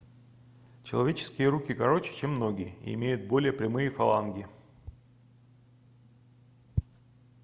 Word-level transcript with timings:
человеческие 0.81 1.49
руки 1.49 1.75
короче 1.75 2.11
чем 2.11 2.39
ноги 2.39 2.73
и 2.83 2.95
имеют 2.95 3.27
более 3.27 3.53
прямые 3.53 3.91
фаланги 3.91 4.47